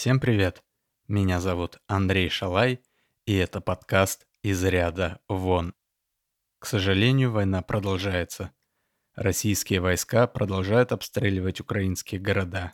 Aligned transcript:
Всем 0.00 0.18
привет! 0.18 0.64
Меня 1.08 1.40
зовут 1.40 1.78
Андрей 1.86 2.30
Шалай, 2.30 2.80
и 3.26 3.34
это 3.34 3.60
подкаст 3.60 4.26
«Из 4.42 4.64
ряда 4.64 5.20
вон». 5.28 5.74
К 6.58 6.64
сожалению, 6.64 7.32
война 7.32 7.60
продолжается. 7.60 8.50
Российские 9.14 9.80
войска 9.80 10.26
продолжают 10.26 10.92
обстреливать 10.92 11.60
украинские 11.60 12.18
города. 12.18 12.72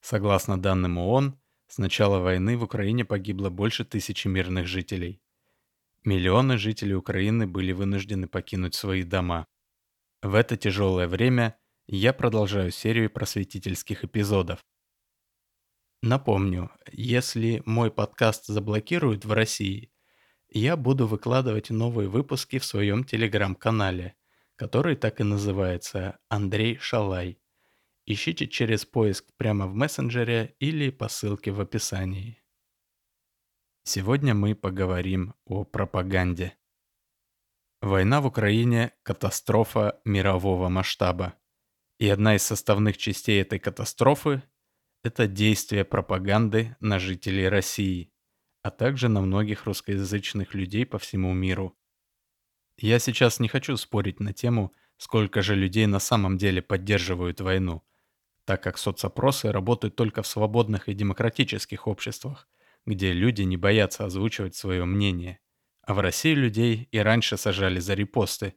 Согласно 0.00 0.62
данным 0.62 0.98
ООН, 0.98 1.36
с 1.66 1.78
начала 1.78 2.20
войны 2.20 2.56
в 2.56 2.62
Украине 2.62 3.04
погибло 3.04 3.50
больше 3.50 3.84
тысячи 3.84 4.28
мирных 4.28 4.68
жителей. 4.68 5.20
Миллионы 6.04 6.56
жителей 6.56 6.94
Украины 6.94 7.48
были 7.48 7.72
вынуждены 7.72 8.28
покинуть 8.28 8.76
свои 8.76 9.02
дома. 9.02 9.48
В 10.22 10.36
это 10.36 10.56
тяжелое 10.56 11.08
время 11.08 11.58
я 11.88 12.12
продолжаю 12.12 12.70
серию 12.70 13.10
просветительских 13.10 14.04
эпизодов. 14.04 14.64
Напомню, 16.02 16.70
если 16.92 17.60
мой 17.66 17.90
подкаст 17.90 18.46
заблокируют 18.46 19.24
в 19.24 19.32
России, 19.32 19.90
я 20.48 20.76
буду 20.76 21.08
выкладывать 21.08 21.70
новые 21.70 22.08
выпуски 22.08 22.60
в 22.60 22.64
своем 22.64 23.02
телеграм-канале, 23.02 24.14
который 24.54 24.94
так 24.94 25.20
и 25.20 25.24
называется 25.24 26.18
«Андрей 26.28 26.78
Шалай». 26.78 27.40
Ищите 28.06 28.46
через 28.46 28.86
поиск 28.86 29.26
прямо 29.36 29.66
в 29.66 29.74
мессенджере 29.74 30.54
или 30.60 30.90
по 30.90 31.08
ссылке 31.08 31.50
в 31.50 31.60
описании. 31.60 32.42
Сегодня 33.82 34.34
мы 34.34 34.54
поговорим 34.54 35.34
о 35.46 35.64
пропаганде. 35.64 36.56
Война 37.82 38.20
в 38.20 38.26
Украине– 38.26 38.92
катастрофа 39.02 40.00
мирового 40.04 40.68
масштаба. 40.68 41.34
И 41.98 42.08
одна 42.08 42.36
из 42.36 42.44
составных 42.44 42.98
частей 42.98 43.42
этой 43.42 43.58
катастрофы– 43.58 44.42
это 45.02 45.26
действие 45.26 45.84
пропаганды 45.84 46.76
на 46.80 46.98
жителей 46.98 47.48
России, 47.48 48.12
а 48.62 48.70
также 48.70 49.08
на 49.08 49.20
многих 49.20 49.64
русскоязычных 49.64 50.54
людей 50.54 50.84
по 50.84 50.98
всему 50.98 51.32
миру. 51.32 51.76
Я 52.76 52.98
сейчас 52.98 53.40
не 53.40 53.48
хочу 53.48 53.76
спорить 53.76 54.20
на 54.20 54.32
тему, 54.32 54.72
сколько 54.96 55.42
же 55.42 55.54
людей 55.54 55.86
на 55.86 55.98
самом 55.98 56.36
деле 56.36 56.62
поддерживают 56.62 57.40
войну, 57.40 57.82
так 58.44 58.62
как 58.62 58.78
соцопросы 58.78 59.52
работают 59.52 59.96
только 59.96 60.22
в 60.22 60.26
свободных 60.26 60.88
и 60.88 60.94
демократических 60.94 61.86
обществах, 61.86 62.48
где 62.86 63.12
люди 63.12 63.42
не 63.42 63.56
боятся 63.56 64.04
озвучивать 64.04 64.54
свое 64.54 64.84
мнение. 64.84 65.40
А 65.82 65.94
в 65.94 66.00
России 66.00 66.34
людей 66.34 66.88
и 66.90 66.98
раньше 66.98 67.36
сажали 67.36 67.80
за 67.80 67.94
репосты, 67.94 68.54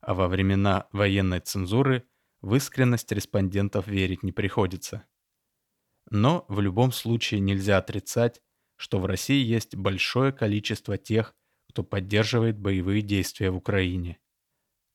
а 0.00 0.14
во 0.14 0.28
времена 0.28 0.88
военной 0.92 1.40
цензуры 1.40 2.04
в 2.40 2.54
искренность 2.54 3.10
респондентов 3.12 3.86
верить 3.86 4.22
не 4.22 4.32
приходится. 4.32 5.04
Но 6.14 6.44
в 6.46 6.60
любом 6.60 6.92
случае 6.92 7.40
нельзя 7.40 7.76
отрицать, 7.76 8.40
что 8.76 9.00
в 9.00 9.04
России 9.04 9.44
есть 9.44 9.74
большое 9.74 10.30
количество 10.30 10.96
тех, 10.96 11.34
кто 11.68 11.82
поддерживает 11.82 12.56
боевые 12.56 13.02
действия 13.02 13.50
в 13.50 13.56
Украине. 13.56 14.20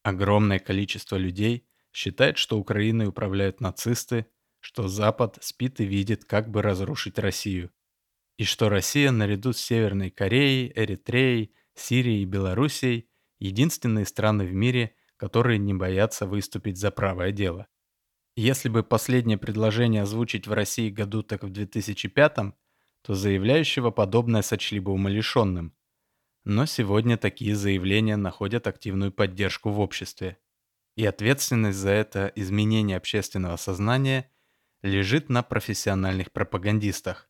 Огромное 0.01 0.59
количество 0.59 1.17
людей 1.17 1.67
считает, 1.91 2.37
что 2.37 2.57
Украиной 2.57 3.07
управляют 3.07 3.59
нацисты, 3.59 4.27
что 4.61 4.87
Запад 4.87 5.37
спит 5.41 5.81
и 5.81 5.85
видит, 5.85 6.23
как 6.23 6.49
бы 6.49 6.61
разрушить 6.61 7.19
Россию, 7.19 7.69
и 8.37 8.45
что 8.45 8.69
Россия 8.69 9.11
наряду 9.11 9.51
с 9.51 9.57
Северной 9.57 10.11
Кореей, 10.11 10.71
Эритреей, 10.73 11.53
Сирией 11.75 12.21
и 12.21 12.25
Белоруссией 12.25 13.09
единственные 13.39 14.05
страны 14.05 14.45
в 14.45 14.53
мире, 14.53 14.95
которые 15.17 15.57
не 15.57 15.73
боятся 15.73 16.25
выступить 16.25 16.77
за 16.77 16.91
правое 16.91 17.33
дело. 17.33 17.67
Если 18.41 18.69
бы 18.69 18.83
последнее 18.83 19.37
предложение 19.37 20.03
озвучить 20.03 20.47
в 20.47 20.53
России 20.53 20.89
году 20.89 21.23
так 21.23 21.43
в 21.43 21.49
2005, 21.49 22.37
то 23.01 23.13
заявляющего 23.13 23.91
подобное 23.91 24.43
сочли 24.43 24.79
бы 24.79 24.93
умалишенным. 24.93 25.75
Но 26.45 26.65
сегодня 26.65 27.17
такие 27.17 27.53
заявления 27.53 28.15
находят 28.15 28.65
активную 28.65 29.11
поддержку 29.11 29.71
в 29.71 29.81
обществе. 29.81 30.37
И 30.95 31.05
ответственность 31.05 31.79
за 31.79 31.89
это 31.89 32.31
изменение 32.33 32.95
общественного 32.95 33.57
сознания 33.57 34.31
лежит 34.83 35.27
на 35.27 35.43
профессиональных 35.43 36.31
пропагандистах, 36.31 37.29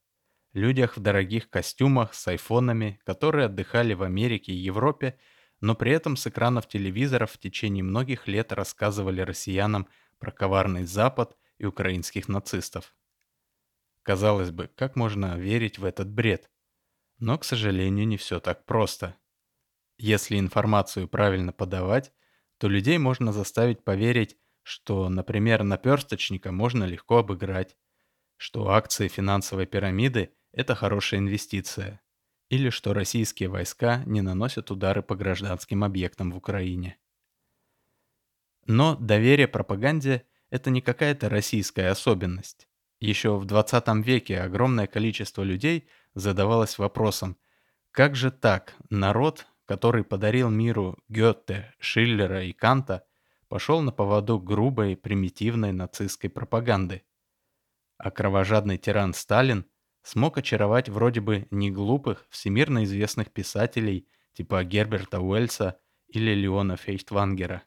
людях 0.53 0.95
в 0.95 0.99
дорогих 0.99 1.49
костюмах 1.49 2.13
с 2.13 2.27
айфонами, 2.27 2.99
которые 3.03 3.47
отдыхали 3.47 3.95
в 3.95 4.03
Америке 4.03 4.51
и 4.51 4.57
Европе, 4.57 5.17
но 5.59 5.73
при 5.73 5.91
этом 5.91 6.15
с 6.15 6.27
экранов 6.27 6.67
телевизоров 6.67 7.31
в 7.31 7.39
течение 7.39 7.83
многих 7.83 8.27
лет 8.27 8.51
рассказывали 8.51 9.21
россиянам 9.21 9.87
про 10.19 10.31
коварный 10.31 10.83
Запад 10.83 11.37
и 11.57 11.65
украинских 11.65 12.27
нацистов. 12.27 12.95
Казалось 14.03 14.51
бы, 14.51 14.69
как 14.75 14.95
можно 14.95 15.37
верить 15.37 15.79
в 15.79 15.85
этот 15.85 16.09
бред? 16.09 16.49
Но, 17.17 17.37
к 17.37 17.43
сожалению, 17.43 18.07
не 18.07 18.17
все 18.17 18.39
так 18.39 18.65
просто. 18.65 19.15
Если 19.97 20.39
информацию 20.39 21.07
правильно 21.07 21.51
подавать, 21.51 22.13
то 22.57 22.67
людей 22.67 22.97
можно 22.97 23.33
заставить 23.33 23.83
поверить, 23.83 24.37
что, 24.63 25.09
например, 25.09 25.63
наперсточника 25.63 26.51
можно 26.51 26.85
легко 26.85 27.17
обыграть, 27.17 27.75
что 28.37 28.69
акции 28.69 29.07
финансовой 29.07 29.65
пирамиды– 29.65 30.33
это 30.53 30.75
хорошая 30.75 31.19
инвестиция, 31.19 32.01
или 32.49 32.69
что 32.69 32.93
российские 32.93 33.49
войска 33.49 34.03
не 34.05 34.21
наносят 34.21 34.71
удары 34.71 35.03
по 35.03 35.15
гражданским 35.15 35.83
объектам 35.83 36.31
в 36.31 36.37
Украине. 36.37 36.97
Но 38.69 38.95
доверие 38.95 39.47
пропаганде– 39.47 40.27
это 40.51 40.69
не 40.69 40.81
какая-то 40.81 41.27
российская 41.27 41.87
особенность. 41.87 42.67
Еще 42.99 43.35
в 43.35 43.45
20 43.45 44.05
веке 44.05 44.41
огромное 44.41 44.85
количество 44.85 45.41
людей 45.41 45.89
задавалось 46.13 46.77
вопросом, 46.77 47.35
как 47.89 48.15
же 48.15 48.29
так 48.29 48.75
народ, 48.91 49.47
который 49.65 50.03
подарил 50.03 50.51
миру 50.51 50.99
Гёте, 51.07 51.73
Шиллера 51.79 52.43
и 52.43 52.53
Канта, 52.53 53.07
пошел 53.47 53.81
на 53.81 53.91
поводу 53.91 54.37
грубой, 54.37 54.95
примитивной 54.95 55.71
нацистской 55.71 56.29
пропаганды. 56.29 57.01
А 57.97 58.11
кровожадный 58.11 58.77
тиран 58.77 59.15
Сталин 59.15 59.65
смог 60.03 60.37
очаровать 60.37 60.89
вроде 60.89 61.21
бы 61.21 61.47
неглупых, 61.49 62.27
всемирно 62.29 62.83
известных 62.83 63.31
писателей 63.31 64.07
типа 64.33 64.63
Герберта 64.63 65.21
Уэльса 65.21 65.79
или 66.07 66.35
Леона 66.35 66.77
Фейхтвангера. 66.77 67.63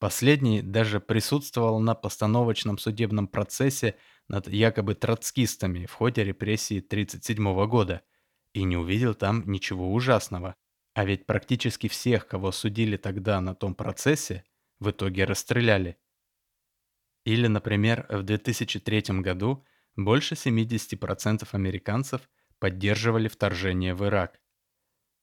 Последний 0.00 0.62
даже 0.62 0.98
присутствовал 0.98 1.78
на 1.78 1.94
постановочном 1.94 2.78
судебном 2.78 3.28
процессе 3.28 3.96
над 4.28 4.48
якобы 4.48 4.94
троцкистами 4.94 5.84
в 5.84 5.92
ходе 5.92 6.24
репрессий 6.24 6.78
1937 6.78 7.66
года 7.66 8.00
и 8.54 8.62
не 8.62 8.78
увидел 8.78 9.14
там 9.14 9.44
ничего 9.46 9.92
ужасного. 9.92 10.56
А 10.94 11.04
ведь 11.04 11.26
практически 11.26 11.86
всех, 11.86 12.26
кого 12.26 12.50
судили 12.50 12.96
тогда 12.96 13.42
на 13.42 13.54
том 13.54 13.74
процессе, 13.74 14.44
в 14.78 14.90
итоге 14.90 15.24
расстреляли. 15.24 15.98
Или, 17.26 17.46
например, 17.46 18.06
в 18.08 18.22
2003 18.22 19.20
году 19.20 19.66
больше 19.96 20.34
70% 20.34 21.46
американцев 21.52 22.22
поддерживали 22.58 23.28
вторжение 23.28 23.94
в 23.94 24.02
Ирак. 24.06 24.40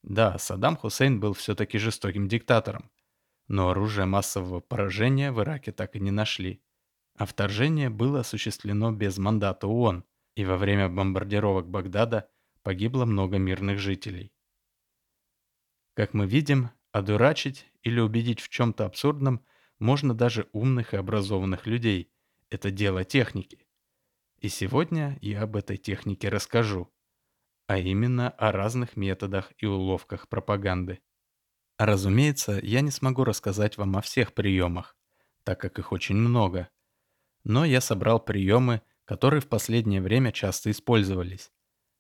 Да, 0.04 0.38
Саддам 0.38 0.78
Хусейн 0.78 1.20
был 1.20 1.34
все-таки 1.34 1.80
жестоким 1.80 2.28
диктатором, 2.28 2.92
но 3.48 3.70
оружие 3.70 4.06
массового 4.06 4.60
поражения 4.60 5.32
в 5.32 5.42
Ираке 5.42 5.72
так 5.72 5.96
и 5.96 6.00
не 6.00 6.12
нашли. 6.12 6.62
А 7.16 7.26
вторжение 7.26 7.90
было 7.90 8.20
осуществлено 8.20 8.92
без 8.92 9.18
мандата 9.18 9.68
ООН, 9.68 10.04
и 10.36 10.46
во 10.46 10.58
время 10.58 10.90
бомбардировок 10.90 11.68
Багдада 11.68 12.30
погибло 12.62 13.06
много 13.06 13.38
мирных 13.38 13.80
жителей. 13.80 14.34
Как 15.96 16.14
мы 16.14 16.28
видим, 16.28 16.70
одурачить 16.92 17.66
или 17.82 18.00
убедить 18.00 18.40
в 18.40 18.50
чем-то 18.50 18.86
абсурдном 18.86 19.44
можно 19.80 20.14
даже 20.14 20.48
умных 20.52 20.94
и 20.94 20.98
образованных 20.98 21.66
людей. 21.66 22.12
Это 22.50 22.72
дело 22.72 23.04
техники. 23.04 23.66
И 24.40 24.50
сегодня 24.50 25.18
я 25.22 25.44
об 25.44 25.56
этой 25.56 25.78
технике 25.78 26.30
расскажу, 26.30 26.94
а 27.66 27.80
именно 27.80 28.30
о 28.30 28.52
разных 28.52 28.96
методах 28.96 29.52
и 29.58 29.66
уловках 29.66 30.30
пропаганды. 30.30 31.00
Разумеется, 31.78 32.60
я 32.64 32.82
не 32.82 32.90
смогу 32.90 33.24
рассказать 33.24 33.78
вам 33.78 33.98
о 33.98 34.02
всех 34.02 34.34
приемах, 34.34 34.96
так 35.44 35.62
как 35.62 35.78
их 35.78 35.92
очень 35.92 36.16
много. 36.16 36.70
Но 37.44 37.66
я 37.66 37.82
собрал 37.82 38.20
приемы, 38.20 38.82
которые 39.06 39.42
в 39.42 39.48
последнее 39.48 40.02
время 40.02 40.32
часто 40.32 40.72
использовались. 40.72 41.52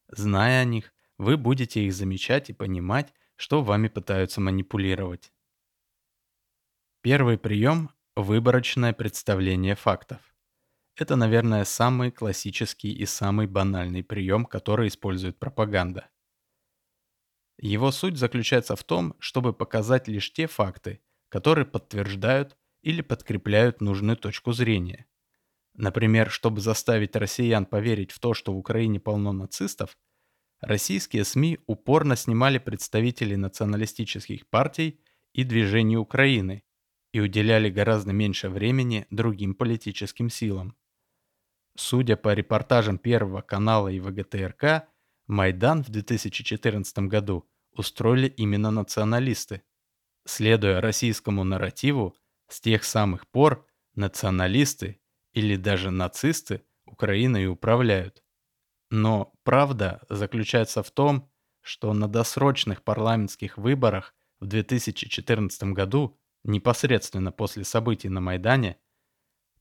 Зная 0.07 0.61
о 0.61 0.65
них, 0.65 0.93
вы 1.17 1.37
будете 1.37 1.81
их 1.83 1.93
замечать 1.93 2.49
и 2.49 2.53
понимать, 2.53 3.13
что 3.35 3.61
вами 3.61 3.87
пытаются 3.87 4.41
манипулировать. 4.41 5.31
Первый 7.01 7.37
прием– 7.37 7.91
выборочное 8.15 8.93
представление 8.93 9.75
фактов. 9.75 10.19
Это, 10.95 11.15
наверное, 11.15 11.63
самый 11.63 12.09
классический 12.09 12.91
и 12.91 13.05
самый 13.05 13.45
банальный 13.45 14.03
прием, 14.03 14.45
который 14.45 14.87
использует 14.87 15.37
пропаганда. 15.37 16.09
Его 17.59 17.91
суть 17.91 18.17
заключается 18.17 18.75
в 18.75 18.83
том, 18.83 19.15
чтобы 19.19 19.53
показать 19.53 20.07
лишь 20.07 20.31
те 20.31 20.47
факты, 20.47 21.01
которые 21.29 21.65
подтверждают 21.65 22.55
или 22.81 23.01
подкрепляют 23.01 23.81
нужную 23.81 24.15
точку 24.15 24.51
зрения. 24.51 25.05
Например, 25.73 26.29
чтобы 26.29 26.61
заставить 26.61 27.15
россиян 27.15 27.65
поверить 27.65 28.11
в 28.11 28.19
то, 28.19 28.33
что 28.33 28.53
в 28.53 28.57
Украине 28.57 28.99
полно 28.99 29.31
нацистов, 29.31 29.97
российские 30.61 31.23
СМИ 31.23 31.59
упорно 31.65 32.15
снимали 32.15 32.59
представителей 32.59 33.37
националистических 33.37 34.47
партий 34.49 34.99
и 35.33 35.43
движений 35.43 35.97
Украины 35.97 36.63
и 37.11 37.19
уделяли 37.19 37.69
гораздо 37.69 38.11
меньше 38.13 38.49
времени 38.49 39.07
другим 39.09 39.55
политическим 39.55 40.29
силам. 40.29 40.75
Судя 41.75 42.17
по 42.17 42.33
репортажам 42.33 42.97
Первого 42.97 43.41
канала 43.41 43.87
и 43.87 43.99
ВГТРК, 43.99 44.87
Майдан 45.27 45.83
в 45.83 45.89
2014 45.89 46.99
году 46.99 47.49
устроили 47.71 48.27
именно 48.27 48.71
националисты. 48.71 49.61
Следуя 50.25 50.81
российскому 50.81 51.43
нарративу, 51.43 52.15
с 52.47 52.61
тех 52.61 52.85
самых 52.85 53.27
пор 53.27 53.65
националисты 53.95 55.01
или 55.33 55.57
даже 55.57 55.91
нацисты 55.91 56.63
Украиной 56.85 57.47
управляют. 57.47 58.23
Но 58.89 59.33
правда 59.43 60.01
заключается 60.09 60.81
в 60.81 60.91
том, 60.91 61.29
что 61.61 61.93
на 61.93 62.07
досрочных 62.07 62.83
парламентских 62.83 63.57
выборах 63.57 64.15
в 64.39 64.45
2014 64.45 65.63
году, 65.73 66.17
непосредственно 66.43 67.33
после 67.33 67.65
событий 67.65 68.07
на 68.07 68.21
Майдане, 68.21 68.77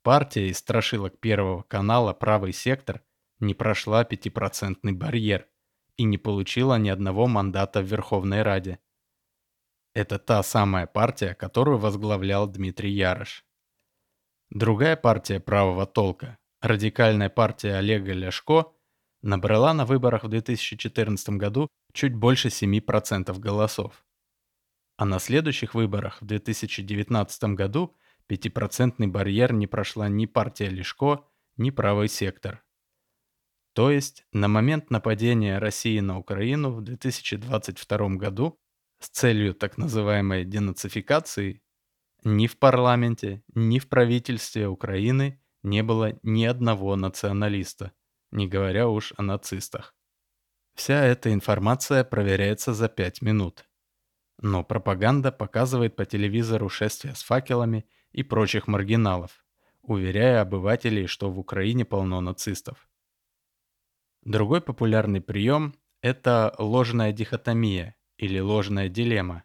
партия 0.02 0.48
из 0.48 0.58
страшилок 0.58 1.18
Первого 1.18 1.62
канала 1.62 2.12
«Правый 2.12 2.52
сектор» 2.52 3.02
не 3.40 3.54
прошла 3.54 4.04
пятипроцентный 4.04 4.92
барьер 4.92 5.48
и 5.96 6.04
не 6.04 6.18
получила 6.18 6.78
ни 6.78 6.88
одного 6.88 7.26
мандата 7.26 7.80
в 7.80 7.86
Верховной 7.86 8.42
Раде. 8.42 8.78
Это 9.94 10.18
та 10.18 10.42
самая 10.42 10.86
партия, 10.86 11.34
которую 11.34 11.78
возглавлял 11.78 12.46
Дмитрий 12.46 12.92
Ярош. 12.92 13.44
Другая 14.50 14.96
партия 14.96 15.40
правого 15.40 15.86
толка, 15.86 16.38
радикальная 16.60 17.30
партия 17.30 17.76
Олега 17.76 18.12
Ляшко, 18.12 18.72
набрала 19.22 19.74
на 19.74 19.86
выборах 19.86 20.24
в 20.24 20.28
2014 20.28 21.30
году 21.30 21.68
чуть 21.92 22.14
больше 22.14 22.48
7% 22.48 23.38
голосов. 23.38 24.04
А 24.98 25.04
на 25.04 25.18
следующих 25.18 25.74
выборах 25.74 26.20
в 26.20 26.26
2019 26.26 27.54
году 27.54 27.96
пятипроцентный 28.26 29.06
барьер 29.06 29.52
не 29.52 29.66
прошла 29.66 30.08
ни 30.08 30.26
партия 30.26 30.68
Лешко, 30.68 31.24
ни 31.56 31.70
правый 31.70 32.08
сектор. 32.08 32.65
То 33.76 33.90
есть 33.90 34.24
на 34.32 34.48
момент 34.48 34.90
нападения 34.90 35.58
России 35.58 36.00
на 36.00 36.18
Украину 36.18 36.70
в 36.70 36.80
2022 36.80 38.08
году 38.16 38.58
с 39.00 39.10
целью 39.10 39.52
так 39.52 39.76
называемой 39.76 40.46
денацификации 40.46 41.60
ни 42.24 42.46
в 42.46 42.58
парламенте, 42.58 43.42
ни 43.54 43.78
в 43.78 43.90
правительстве 43.90 44.66
Украины 44.66 45.42
не 45.62 45.82
было 45.82 46.18
ни 46.22 46.46
одного 46.46 46.96
националиста, 46.96 47.92
не 48.30 48.48
говоря 48.48 48.88
уж 48.88 49.12
о 49.18 49.22
нацистах. 49.22 49.94
Вся 50.74 51.04
эта 51.04 51.34
информация 51.34 52.02
проверяется 52.02 52.72
за 52.72 52.88
5 52.88 53.20
минут. 53.20 53.68
Но 54.40 54.64
пропаганда 54.64 55.32
показывает 55.32 55.96
по 55.96 56.06
телевизору 56.06 56.70
шествия 56.70 57.14
с 57.14 57.22
факелами 57.22 57.84
и 58.12 58.22
прочих 58.22 58.68
маргиналов, 58.68 59.44
уверяя 59.82 60.40
обывателей, 60.40 61.06
что 61.06 61.30
в 61.30 61.38
Украине 61.38 61.84
полно 61.84 62.22
нацистов. 62.22 62.88
Другой 64.26 64.60
популярный 64.60 65.20
прием– 65.20 65.76
это 66.02 66.52
ложная 66.58 67.12
дихотомия 67.12 67.94
или 68.16 68.40
ложная 68.40 68.88
дилемма. 68.88 69.44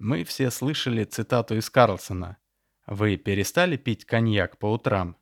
Мы 0.00 0.24
все 0.24 0.50
слышали 0.50 1.04
цитату 1.04 1.54
из 1.54 1.70
Карлсона 1.70 2.36
«Вы 2.84 3.16
перестали 3.16 3.76
пить 3.76 4.04
коньяк 4.04 4.58
по 4.58 4.72
утрам?» 4.72 5.16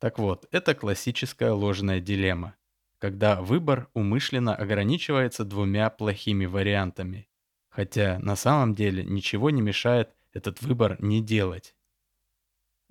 Так 0.00 0.18
вот, 0.18 0.48
это 0.50 0.74
классическая 0.74 1.52
ложная 1.52 2.00
дилемма, 2.00 2.56
когда 2.98 3.40
выбор 3.40 3.88
умышленно 3.94 4.56
ограничивается 4.56 5.44
двумя 5.44 5.88
плохими 5.88 6.46
вариантами, 6.46 7.28
хотя 7.68 8.18
на 8.18 8.34
самом 8.34 8.74
деле 8.74 9.04
ничего 9.04 9.50
не 9.50 9.62
мешает 9.62 10.10
этот 10.32 10.60
выбор 10.62 11.00
не 11.00 11.22
делать. 11.22 11.76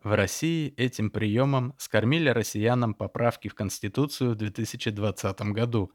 В 0.03 0.15
России 0.15 0.73
этим 0.75 1.09
приемом 1.09 1.73
скормили 1.77 2.29
россиянам 2.29 2.93
поправки 2.93 3.47
в 3.47 3.55
Конституцию 3.55 4.31
в 4.31 4.35
2020 4.35 5.41
году, 5.53 5.91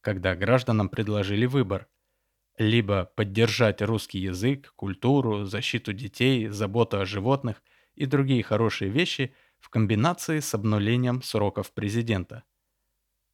когда 0.00 0.34
гражданам 0.34 0.88
предложили 0.88 1.46
выбор– 1.46 1.86
либо 2.60 3.06
поддержать 3.16 3.80
русский 3.80 4.18
язык, 4.18 4.74
культуру, 4.76 5.44
защиту 5.46 5.94
детей, 5.94 6.48
заботу 6.48 7.00
о 7.00 7.06
животных 7.06 7.62
и 7.94 8.04
другие 8.04 8.42
хорошие 8.42 8.90
вещи 8.90 9.34
в 9.58 9.70
комбинации 9.70 10.40
с 10.40 10.54
обнулением 10.54 11.22
сроков 11.22 11.72
президента. 11.72 12.44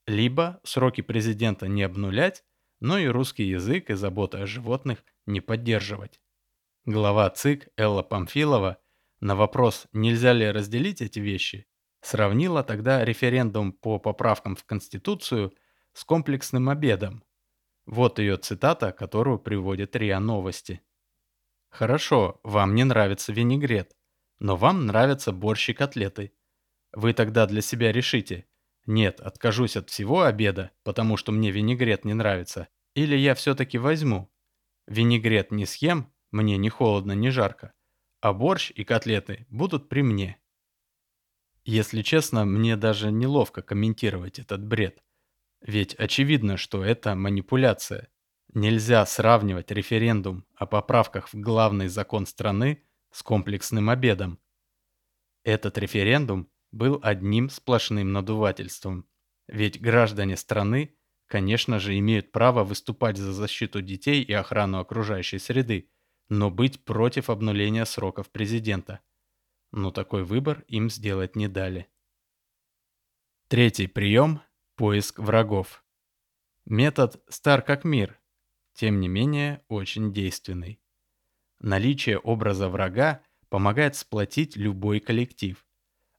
Либо 0.07 0.61
сроки 0.63 1.01
президента 1.01 1.67
не 1.67 1.83
обнулять, 1.83 2.45
но 2.79 2.99
и 2.99 3.09
русский 3.09 3.49
язык 3.49 3.91
и 3.91 3.95
заботу 3.95 4.39
о 4.39 4.47
животных 4.47 5.05
не 5.27 5.41
поддерживать. 5.41 6.21
Глава 6.85 7.29
ЦИК 7.31 7.69
Элла 7.77 8.03
Памфилова 8.05 8.79
на 9.27 9.35
вопрос, 9.35 9.89
нельзя 9.93 10.33
ли 10.33 10.49
разделить 10.49 11.03
эти 11.03 11.19
вещи, 11.19 11.67
сравнила 12.01 12.63
тогда 12.63 13.05
референдум 13.05 13.73
по 13.73 13.99
поправкам 13.99 14.55
в 14.55 14.65
Конституцию 14.65 15.53
с 15.95 16.05
комплексным 16.05 16.69
обедом. 16.69 17.25
Вот 17.87 18.21
ее 18.21 18.37
цитата, 18.37 18.93
которую 18.93 19.41
приводит 19.41 19.97
РИА 19.97 20.21
Новости. 20.21 20.81
«Хорошо, 21.71 22.41
вам 22.45 22.77
не 22.77 22.85
нравится 22.85 23.33
винегрет, 23.33 23.97
но 24.39 24.55
вам 24.55 24.87
нравятся 24.87 25.33
борщ 25.33 25.71
и 25.71 25.73
котлеты. 25.73 26.33
Вы 26.93 27.13
тогда 27.13 27.47
для 27.47 27.63
себя 27.63 27.91
решите, 27.91 28.47
нет, 28.87 29.21
откажусь 29.21 29.77
от 29.77 29.91
всего 29.91 30.23
обеда, 30.23 30.71
потому 30.85 31.17
что 31.17 31.33
мне 31.33 31.51
винегрет 31.51 32.05
не 32.05 32.15
нравится, 32.15 32.69
или 32.95 33.17
я 33.17 33.35
все-таки 33.35 33.77
возьму. 33.77 34.33
Винегрет 34.87 35.51
не 35.51 35.67
съем, 35.67 36.13
мне 36.31 36.57
ни 36.57 36.69
холодно, 36.69 37.11
ни 37.11 37.29
жарко, 37.31 37.73
а 38.21 38.33
борщ 38.33 38.71
и 38.75 38.85
котлеты 38.85 39.47
будут 39.51 39.89
при 39.89 40.03
мне. 40.03 40.39
Если 41.65 42.03
честно, 42.03 42.45
мне 42.45 42.77
даже 42.77 43.11
неловко 43.11 43.63
комментировать 43.63 44.39
этот 44.39 44.65
бред. 44.65 45.03
Ведь 45.61 45.95
очевидно, 45.95 46.57
что 46.57 46.85
это 46.85 47.15
манипуляция. 47.15 48.09
Нельзя 48.55 49.05
сравнивать 49.05 49.71
референдум 49.71 50.47
о 50.55 50.67
поправках 50.67 51.33
в 51.33 51.35
главный 51.35 51.89
закон 51.89 52.27
страны 52.27 52.85
с 53.11 53.23
комплексным 53.23 53.91
обедом. 53.91 54.39
Этот 55.43 55.77
референдум 55.79 56.49
был 56.71 57.01
одним 57.03 57.51
сплошным 57.51 58.13
надувательством. 58.13 59.09
Ведь 59.49 59.81
граждане 59.81 60.37
страны, 60.37 60.97
конечно 61.27 61.79
же, 61.79 61.99
имеют 61.99 62.33
право 62.33 62.65
выступать 62.65 63.17
за 63.17 63.33
защиту 63.33 63.83
детей 63.83 64.23
и 64.23 64.33
охрану 64.33 64.79
окружающей 64.79 65.39
среды, 65.39 65.91
но 66.29 66.51
быть 66.51 66.85
против 66.85 67.31
обнуления 67.31 67.85
сроков 67.85 68.31
президента. 68.31 69.01
Но 69.73 69.91
такой 69.91 70.25
выбор 70.25 70.65
им 70.69 70.91
сделать 70.91 71.37
не 71.37 71.49
дали. 71.49 71.89
Третий 73.49 73.87
прием– 73.87 74.41
поиск 74.77 75.19
врагов. 75.19 75.85
Метод 76.65 77.23
стар 77.29 77.63
как 77.63 77.85
мир, 77.85 78.21
тем 78.75 79.01
не 79.01 79.09
менее 79.09 79.65
очень 79.69 80.13
действенный. 80.13 80.81
Наличие 81.61 82.19
образа 82.19 82.69
врага 82.69 83.23
помогает 83.49 83.97
сплотить 83.97 84.57
любой 84.57 85.01
коллектив, 85.01 85.65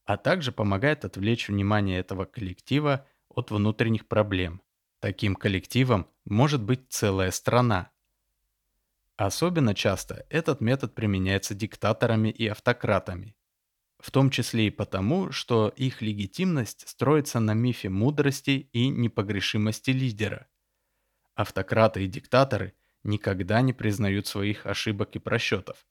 а 0.05 0.17
также 0.17 0.51
помогает 0.51 1.05
отвлечь 1.05 1.49
внимание 1.49 1.99
этого 1.99 2.25
коллектива 2.25 3.05
от 3.29 3.51
внутренних 3.51 4.07
проблем. 4.07 4.61
Таким 4.99 5.35
коллективом 5.35 6.07
может 6.25 6.63
быть 6.63 6.85
целая 6.89 7.31
страна. 7.31 7.91
Особенно 9.17 9.73
часто 9.73 10.27
этот 10.29 10.61
метод 10.61 10.93
применяется 10.93 11.55
диктаторами 11.55 12.29
и 12.29 12.47
автократами. 12.47 13.35
В 13.97 14.11
том 14.11 14.29
числе 14.29 14.67
и 14.67 14.69
потому, 14.69 15.31
что 15.31 15.69
их 15.75 16.03
легитимность 16.03 16.87
строится 16.87 17.39
на 17.39 17.55
мифе 17.55 17.89
мудрости 17.89 18.69
и 18.71 18.89
непогрешимости 18.89 19.89
лидера. 19.89 20.47
Автократы 21.33 22.03
и 22.03 22.07
диктаторы 22.07 22.75
никогда 23.01 23.61
не 23.61 23.73
признают 23.73 24.27
своих 24.27 24.67
ошибок 24.67 25.15
и 25.15 25.19
просчетов. 25.19 25.87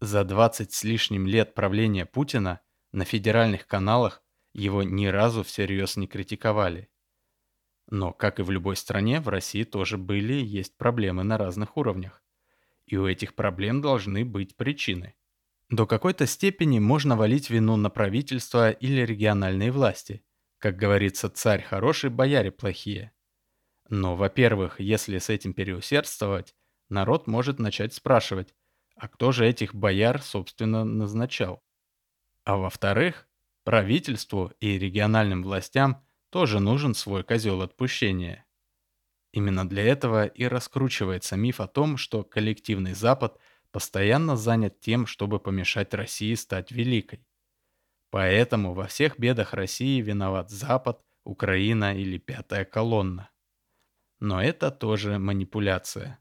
За 0.00 0.22
20 0.22 0.72
с 0.72 0.84
лишним 0.84 1.26
лет 1.26 1.54
правления 1.54 2.06
Путина 2.06 2.60
на 2.92 3.04
федеральных 3.04 3.66
каналах 3.66 4.22
его 4.52 4.84
ни 4.84 5.06
разу 5.06 5.42
всерьез 5.42 5.96
не 5.96 6.06
критиковали. 6.06 6.88
Но, 7.90 8.12
как 8.12 8.38
и 8.38 8.42
в 8.42 8.52
любой 8.52 8.76
стране, 8.76 9.20
в 9.20 9.28
России 9.28 9.64
тоже 9.64 9.98
были 9.98 10.34
и 10.34 10.44
есть 10.44 10.76
проблемы 10.76 11.24
на 11.24 11.36
разных 11.36 11.76
уровнях. 11.76 12.22
И 12.88 12.96
у 12.96 13.06
этих 13.06 13.34
проблем 13.34 13.80
должны 13.80 14.24
быть 14.24 14.56
причины. 14.56 15.14
До 15.70 15.86
какой-то 15.86 16.26
степени 16.26 16.78
можно 16.78 17.16
валить 17.16 17.50
вину 17.50 17.76
на 17.76 17.90
правительство 17.90 18.70
или 18.70 19.02
региональные 19.02 19.70
власти. 19.70 20.24
Как 20.58 20.76
говорится, 20.76 21.28
царь 21.28 21.62
хороший, 21.62 22.10
бояре 22.10 22.50
плохие. 22.50 23.12
Но, 23.88 24.16
во-первых, 24.16 24.80
если 24.80 25.18
с 25.18 25.28
этим 25.28 25.52
переусердствовать, 25.52 26.54
народ 26.88 27.26
может 27.26 27.58
начать 27.58 27.94
спрашивать, 27.94 28.54
а 28.96 29.08
кто 29.08 29.30
же 29.30 29.46
этих 29.46 29.74
бояр, 29.74 30.20
собственно, 30.22 30.84
назначал? 30.84 31.62
А 32.44 32.56
во-вторых, 32.56 33.28
Правительству 33.68 34.50
и 34.60 34.78
региональным 34.78 35.42
властям 35.42 36.02
тоже 36.30 36.58
нужен 36.58 36.94
свой 36.94 37.22
козел 37.22 37.60
отпущения. 37.60 38.46
Именно 39.32 39.68
для 39.68 39.84
этого 39.84 40.26
и 40.26 40.44
раскручивается 40.44 41.36
миф 41.36 41.60
о 41.60 41.66
том, 41.66 41.96
что 41.96 42.24
коллективный 42.24 42.94
Запад 42.94 43.38
постоянно 43.70 44.36
занят 44.36 44.80
тем, 44.80 45.06
чтобы 45.06 45.38
помешать 45.38 45.92
России 45.94 46.34
стать 46.34 46.70
великой. 46.70 47.26
Поэтому 48.10 48.72
во 48.72 48.86
всех 48.86 49.18
бедах 49.18 49.52
России 49.52 50.00
виноват 50.00 50.50
Запад, 50.50 51.02
Украина 51.24 51.94
или 51.94 52.16
Пятая 52.16 52.64
колонна. 52.64 53.30
Но 54.18 54.42
это 54.42 54.70
тоже 54.70 55.18
манипуляция. 55.18 56.18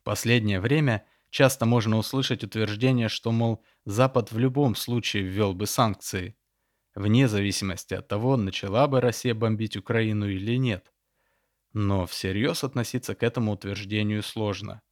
В 0.00 0.04
последнее 0.04 0.60
время 0.60 1.06
часто 1.30 1.66
можно 1.66 1.96
услышать 1.96 2.44
утверждение, 2.44 3.08
что, 3.08 3.32
мол, 3.32 3.64
Запад 3.84 4.30
в 4.30 4.38
любом 4.38 4.76
случае 4.76 5.24
ввел 5.24 5.54
бы 5.54 5.66
санкции, 5.66 6.36
вне 6.94 7.28
зависимости 7.28 7.94
от 7.94 8.08
того, 8.08 8.36
начала 8.36 8.86
бы 8.86 9.00
Россия 9.00 9.34
бомбить 9.34 9.76
Украину 9.76 10.28
или 10.28 10.56
нет. 10.56 10.91
Но 11.72 12.06
всерьез 12.06 12.64
относиться 12.64 13.14
к 13.14 13.22
этому 13.22 13.52
утверждению 13.52 14.22
сложно. 14.22 14.82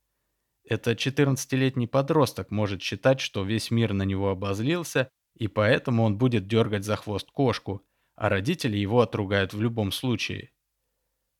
Это 0.64 0.92
14-летний 0.92 1.86
подросток 1.86 2.50
может 2.50 2.80
считать, 2.82 3.20
что 3.20 3.44
весь 3.44 3.70
мир 3.70 3.92
на 3.92 4.04
него 4.04 4.30
обозлился, 4.30 5.10
и 5.34 5.48
поэтому 5.48 6.04
он 6.04 6.16
будет 6.16 6.46
дергать 6.46 6.84
за 6.84 6.96
хвост 6.96 7.30
кошку, 7.30 7.86
а 8.14 8.28
родители 8.28 8.76
его 8.76 9.00
отругают 9.00 9.52
в 9.52 9.60
любом 9.60 9.92
случае. 9.92 10.52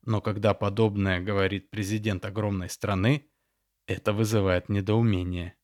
Но 0.03 0.21
когда 0.21 0.53
подобное 0.53 1.19
говорит 1.19 1.69
президент 1.69 2.25
огромной 2.25 2.69
страны, 2.69 3.29
это 3.87 4.13
вызывает 4.13 4.69
недоумение. 4.69 5.55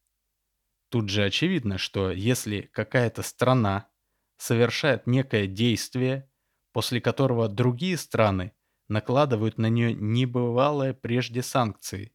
Тут 0.89 1.09
же 1.09 1.23
очевидно, 1.23 1.77
что 1.77 2.11
если 2.11 2.61
какая-то 2.61 3.21
страна 3.21 3.89
совершает 4.37 5.07
некое 5.07 5.47
действие, 5.47 6.31
после 6.71 7.01
которого 7.01 7.49
другие 7.49 7.97
страны 7.97 8.53
накладывают 8.87 9.57
на 9.57 9.67
нее 9.67 9.93
небывалые 9.93 10.93
прежде 10.93 11.41
санкции, 11.41 12.13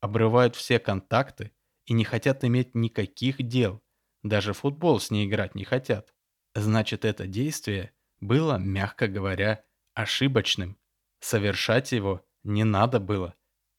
обрывают 0.00 0.56
все 0.56 0.78
контакты 0.78 1.52
и 1.86 1.92
не 1.92 2.04
хотят 2.04 2.44
иметь 2.44 2.74
никаких 2.74 3.42
дел, 3.42 3.82
даже 4.22 4.52
футбол 4.52 5.00
с 5.00 5.10
ней 5.10 5.26
играть 5.26 5.54
не 5.54 5.64
хотят, 5.64 6.14
значит 6.54 7.04
это 7.04 7.26
действие 7.26 7.92
было, 8.20 8.56
мягко 8.56 9.08
говоря, 9.08 9.64
ошибочным. 9.94 10.78
Совершать 11.20 11.92
его 11.92 12.24
не 12.44 12.64
надо 12.64 13.00
было. 13.00 13.34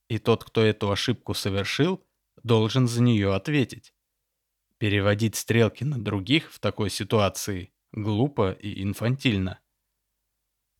И 0.09 0.19
тот, 0.19 0.43
кто 0.43 0.61
эту 0.61 0.91
ошибку 0.91 1.33
совершил, 1.33 2.05
должен 2.43 2.87
за 2.87 3.01
нее 3.01 3.33
ответить. 3.33 3.93
Переводить 4.77 5.35
стрелки 5.35 5.83
на 5.83 6.03
других 6.03 6.51
в 6.51 6.59
такой 6.59 6.89
ситуации 6.89 7.73
глупо 7.93 8.51
и 8.51 8.83
инфантильно. 8.83 9.59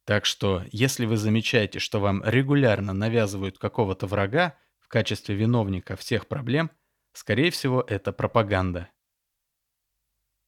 Так 0.05 0.25
что, 0.25 0.63
если 0.72 1.05
вы 1.05 1.17
замечаете, 1.17 1.79
что 1.79 2.00
вам 2.00 2.24
регулярно 2.25 2.93
навязывают 2.93 3.57
какого-то 3.57 4.05
врага 4.05 4.57
в 4.79 4.88
качестве 4.89 5.36
виновника 5.36 5.95
всех 5.95 6.27
проблем, 6.27 6.72
скорее 7.13 7.51
всего, 7.51 7.81
это 7.88 8.12
пропаганда. 8.12 8.89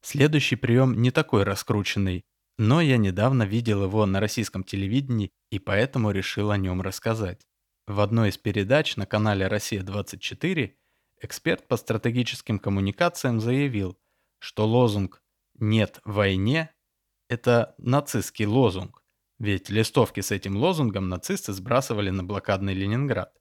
Следующий 0.01 0.55
прием 0.55 1.01
не 1.01 1.09
такой 1.09 1.43
раскрученный, 1.43 2.25
но 2.57 2.81
я 2.81 2.97
недавно 2.97 3.43
видел 3.43 3.83
его 3.83 4.05
на 4.05 4.19
российском 4.19 4.63
телевидении 4.63 5.31
и 5.49 5.59
поэтому 5.59 6.11
решил 6.11 6.51
о 6.51 6.57
нем 6.57 6.81
рассказать. 6.81 7.47
В 7.87 7.99
одной 7.99 8.29
из 8.29 8.37
передач 8.37 8.97
на 8.97 9.05
канале 9.05 9.47
«Россия-24» 9.47 10.73
эксперт 11.21 11.67
по 11.67 11.77
стратегическим 11.77 12.59
коммуникациям 12.59 13.39
заявил, 13.39 13.97
что 14.39 14.67
лозунг 14.67 15.21
«нет 15.55 16.01
войне»— 16.03 16.71
это 17.29 17.73
нацистский 17.77 18.45
лозунг, 18.45 19.04
ведь 19.39 19.69
листовки 19.69 20.21
с 20.21 20.31
этим 20.31 20.55
лозунгом 20.57 21.09
нацисты 21.09 21.53
сбрасывали 21.53 22.09
на 22.09 22.23
блокадный 22.23 22.73
Ленинград. 22.73 23.33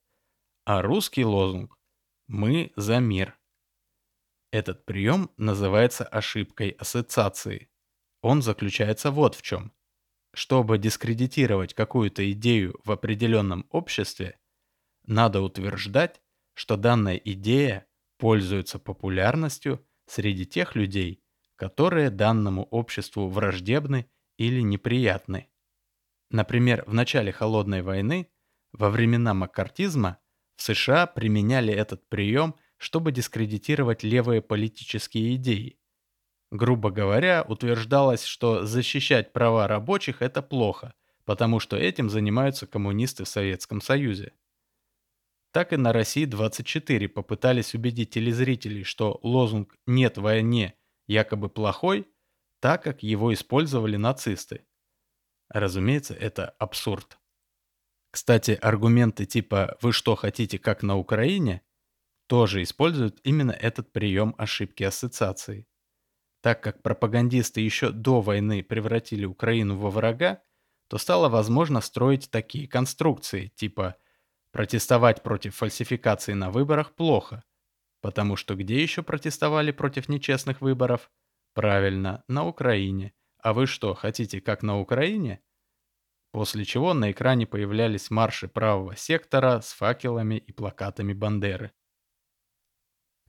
А 0.64 0.82
русский 0.82 1.24
лозунг 1.24 1.76
«мы 2.26 2.72
за 2.76 2.98
мир». 2.98 3.38
Этот 4.50 4.84
прием 4.84 5.30
называется 5.36 6.04
ошибкой 6.04 6.70
ассоциации. 6.70 7.70
Он 8.22 8.40
заключается 8.40 9.10
вот 9.10 9.34
в 9.34 9.42
чем. 9.42 9.72
Чтобы 10.32 10.78
дискредитировать 10.78 11.74
какую-то 11.74 12.30
идею 12.32 12.80
в 12.84 12.90
определенном 12.90 13.66
обществе, 13.70 14.38
надо 15.04 15.42
утверждать, 15.42 16.22
что 16.54 16.76
данная 16.76 17.16
идея 17.16 17.86
пользуется 18.18 18.78
популярностью 18.78 19.86
среди 20.06 20.46
тех 20.46 20.74
людей, 20.74 21.22
которые 21.56 22.10
данному 22.10 22.64
обществу 22.64 23.28
враждебны 23.28 24.10
или 24.38 24.60
неприятны. 24.60 25.48
Например, 26.30 26.84
в 26.86 26.94
начале 26.94 27.32
Холодной 27.32 27.82
войны, 27.82 28.28
во 28.72 28.90
времена 28.90 29.34
маккартизма, 29.34 30.18
в 30.56 30.62
США 30.62 31.06
применяли 31.06 31.72
этот 31.72 32.08
прием, 32.08 32.54
чтобы 32.76 33.12
дискредитировать 33.12 34.02
левые 34.02 34.42
политические 34.42 35.36
идеи. 35.36 35.78
Грубо 36.50 36.90
говоря, 36.90 37.44
утверждалось, 37.46 38.24
что 38.24 38.64
защищать 38.64 39.32
права 39.32 39.66
рабочих– 39.66 40.16
это 40.22 40.42
плохо, 40.42 40.94
потому 41.24 41.60
что 41.60 41.76
этим 41.76 42.10
занимаются 42.10 42.66
коммунисты 42.66 43.24
в 43.24 43.28
Советском 43.28 43.80
Союзе 43.80 44.32
так 45.54 45.72
и 45.72 45.76
на 45.76 45.92
России 45.92 46.24
24 46.24 47.08
попытались 47.08 47.74
убедить 47.74 48.10
телезрителей, 48.10 48.82
что 48.82 49.20
лозунг 49.22 49.76
«нет 49.86 50.18
войне» 50.18 50.74
якобы 51.06 51.48
плохой, 51.48 52.08
так 52.58 52.82
как 52.82 53.04
его 53.04 53.32
использовали 53.32 53.94
нацисты. 53.94 54.64
Разумеется, 55.54 56.12
это 56.12 56.50
абсурд. 56.58 57.16
Кстати, 58.10 58.58
аргументы 58.60 59.24
типа 59.24 59.78
«вы 59.80 59.92
что 59.92 60.16
хотите, 60.16 60.58
как 60.58 60.82
на 60.82 60.98
Украине» 60.98 61.62
тоже 62.26 62.62
используют 62.62 63.20
именно 63.22 63.52
этот 63.52 63.92
прием 63.92 64.34
ошибки 64.36 64.82
ассоциации. 64.82 65.66
Так 66.42 66.62
как 66.62 66.82
пропагандисты 66.82 67.60
еще 67.60 67.90
до 67.90 68.20
войны 68.20 68.62
превратили 68.62 69.24
Украину 69.24 69.78
во 69.78 69.90
врага, 69.90 70.42
то 70.88 70.98
стало 70.98 71.28
возможно 71.28 71.80
строить 71.80 72.30
такие 72.30 72.68
конструкции, 72.68 73.48
типа 73.54 73.96
Протестовать 74.50 75.24
против 75.24 75.56
фальсификации 75.56 76.32
на 76.32 76.48
выборах 76.48 76.94
плохо, 76.94 77.42
потому 78.00 78.36
что 78.36 78.54
где 78.54 78.80
еще 78.80 79.02
протестовали 79.02 79.72
против 79.72 80.08
нечестных 80.08 80.60
выборов? 80.60 81.10
Правильно, 81.54 82.22
на 82.28 82.46
Украине. 82.46 83.14
А 83.44 83.52
вы 83.52 83.66
что, 83.66 83.92
хотите 83.92 84.40
как 84.40 84.62
на 84.62 84.80
Украине? 84.80 85.42
После 86.32 86.64
чего 86.64 86.94
на 86.94 87.10
экране 87.10 87.46
появлялись 87.46 88.10
марши 88.10 88.48
правого 88.48 88.96
сектора 88.96 89.60
с 89.60 89.74
факелами 89.74 90.36
и 90.36 90.50
плакатами 90.50 91.12
Бандеры. 91.12 91.72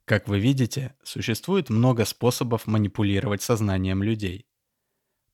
Как 0.06 0.26
вы 0.26 0.40
видите, 0.40 0.96
существует 1.02 1.68
много 1.68 2.06
способов 2.06 2.66
манипулировать 2.66 3.42
сознанием 3.42 4.02
людей. 4.02 4.48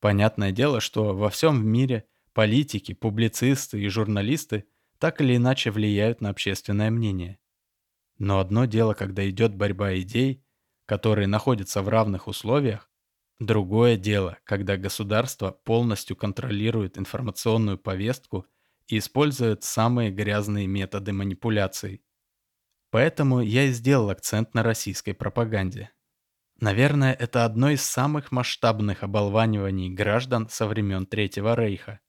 Понятное 0.00 0.50
дело, 0.50 0.80
что 0.80 1.14
во 1.14 1.30
всем 1.30 1.64
мире 1.64 2.08
политики, 2.32 2.92
публицисты 2.92 3.80
и 3.80 3.86
журналисты 3.86 4.64
так 4.98 5.20
или 5.20 5.36
иначе 5.36 5.70
влияют 5.70 6.20
на 6.20 6.30
общественное 6.30 6.90
мнение. 6.90 7.38
Но 8.18 8.40
одно 8.40 8.64
дело, 8.64 8.94
когда 8.94 9.28
идет 9.30 9.54
борьба 9.54 9.94
идей, 10.00 10.44
которые 10.86 11.28
находятся 11.28 11.82
в 11.82 11.88
равных 11.88 12.26
условиях, 12.26 12.91
другое 13.38 13.96
дело, 13.96 14.38
когда 14.44 14.76
государство 14.76 15.50
полностью 15.50 16.16
контролирует 16.16 16.98
информационную 16.98 17.78
повестку 17.78 18.46
и 18.86 18.98
использует 18.98 19.64
самые 19.64 20.10
грязные 20.10 20.66
методы 20.66 21.12
манипуляций. 21.12 22.02
Поэтому 22.90 23.40
я 23.40 23.64
и 23.64 23.72
сделал 23.72 24.10
акцент 24.10 24.54
на 24.54 24.62
российской 24.62 25.12
пропаганде. 25.12 25.90
Наверное, 26.60 27.12
это 27.14 27.44
одно 27.44 27.70
из 27.70 27.82
самых 27.82 28.30
масштабных 28.30 29.02
оболваниваний 29.02 29.90
граждан 29.90 30.48
со 30.48 30.66
времен 30.66 31.06
Третьего 31.06 31.54
Рейха. 31.54 32.00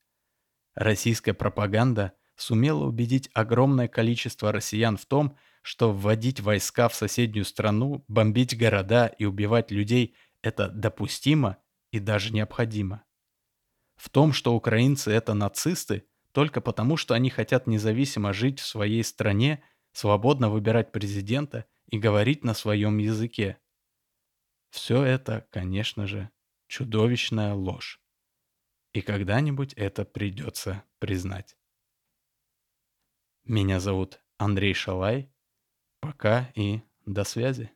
Российская 0.74 1.34
пропаганда– 1.34 2.12
сумела 2.36 2.84
убедить 2.84 3.30
огромное 3.34 3.88
количество 3.88 4.52
россиян 4.52 4.96
в 4.96 5.06
том, 5.06 5.36
что 5.62 5.92
вводить 5.92 6.40
войска 6.40 6.88
в 6.88 6.94
соседнюю 6.94 7.44
страну, 7.44 8.04
бомбить 8.08 8.56
города 8.56 9.06
и 9.06 9.24
убивать 9.24 9.70
людей– 9.70 10.14
это 10.44 10.68
допустимо 10.68 11.56
и 11.90 11.98
даже 11.98 12.30
необходимо. 12.30 13.02
В 13.96 14.10
том, 14.10 14.34
что 14.34 14.54
украинцы– 14.54 15.10
это 15.12 15.32
нацисты, 15.32 16.06
только 16.32 16.60
потому, 16.60 16.98
что 16.98 17.14
они 17.14 17.30
хотят 17.30 17.66
независимо 17.66 18.34
жить 18.34 18.60
в 18.60 18.66
своей 18.66 19.02
стране, 19.02 19.64
свободно 19.92 20.50
выбирать 20.50 20.92
президента 20.92 21.64
и 21.86 21.98
говорить 21.98 22.44
на 22.44 22.52
своем 22.52 22.98
языке. 22.98 23.58
Все 24.68 25.02
это, 25.02 25.46
конечно 25.50 26.06
же, 26.06 26.28
чудовищная 26.66 27.54
ложь. 27.54 28.02
И 28.92 29.00
когда-нибудь 29.00 29.72
это 29.74 30.04
придется 30.04 30.84
признать. 30.98 31.56
Меня 33.44 33.80
зовут 33.80 34.20
Андрей 34.36 34.74
Шалай. 34.74 35.32
Пока 36.00 36.52
и 36.54 36.82
до 37.06 37.24
связи. 37.24 37.70